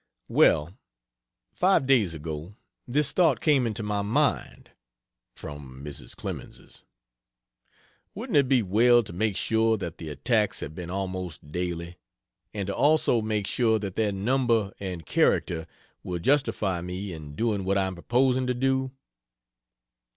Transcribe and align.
Well, 0.29 0.75
five 1.53 1.85
days 1.85 2.15
ago, 2.15 2.55
this 2.87 3.11
thought 3.11 3.39
came 3.39 3.67
into 3.67 3.83
my 3.83 4.01
mind 4.01 4.71
(from 5.35 5.83
Mrs. 5.85 6.15
Clemens's): 6.15 6.83
"Wouldn't 8.15 8.35
it 8.35 8.47
be 8.49 8.63
well 8.63 9.03
to 9.03 9.13
make 9.13 9.37
sure 9.37 9.77
that 9.77 9.99
the 9.99 10.09
attacks 10.09 10.59
have 10.61 10.73
been 10.73 10.89
'almost 10.89 11.51
daily'? 11.51 11.97
and 12.51 12.65
to 12.65 12.73
also 12.75 13.21
make 13.21 13.45
sure 13.45 13.77
that 13.77 13.95
their 13.95 14.11
number 14.11 14.73
and 14.79 15.05
character 15.05 15.67
will 16.01 16.17
justify 16.17 16.81
me 16.81 17.13
in 17.13 17.35
doing 17.35 17.63
what 17.63 17.77
I 17.77 17.85
am 17.85 17.93
proposing 17.93 18.47
to 18.47 18.55
do?" 18.55 18.89